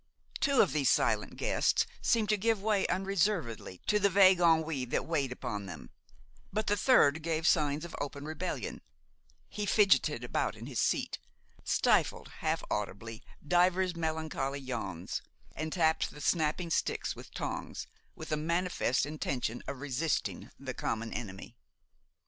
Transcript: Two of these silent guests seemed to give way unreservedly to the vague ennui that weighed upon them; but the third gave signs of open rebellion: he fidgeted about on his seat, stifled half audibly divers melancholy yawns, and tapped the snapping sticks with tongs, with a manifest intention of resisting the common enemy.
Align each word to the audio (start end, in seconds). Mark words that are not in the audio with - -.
Two 0.39 0.61
of 0.61 0.71
these 0.73 0.89
silent 0.89 1.35
guests 1.37 1.85
seemed 2.01 2.27
to 2.29 2.35
give 2.35 2.59
way 2.59 2.87
unreservedly 2.87 3.81
to 3.85 3.99
the 3.99 4.09
vague 4.09 4.39
ennui 4.39 4.83
that 4.83 5.05
weighed 5.05 5.31
upon 5.31 5.67
them; 5.67 5.91
but 6.51 6.65
the 6.65 6.75
third 6.75 7.21
gave 7.21 7.45
signs 7.47 7.85
of 7.85 7.95
open 8.01 8.25
rebellion: 8.25 8.81
he 9.47 9.67
fidgeted 9.67 10.23
about 10.23 10.57
on 10.57 10.65
his 10.65 10.79
seat, 10.79 11.19
stifled 11.63 12.29
half 12.39 12.63
audibly 12.71 13.21
divers 13.47 13.95
melancholy 13.95 14.59
yawns, 14.59 15.21
and 15.55 15.71
tapped 15.71 16.09
the 16.09 16.19
snapping 16.19 16.71
sticks 16.71 17.15
with 17.15 17.31
tongs, 17.31 17.85
with 18.15 18.31
a 18.31 18.37
manifest 18.37 19.05
intention 19.05 19.61
of 19.67 19.81
resisting 19.81 20.49
the 20.59 20.73
common 20.73 21.13
enemy. 21.13 21.55